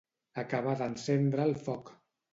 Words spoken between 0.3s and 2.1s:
Acabar d'encendre el foc.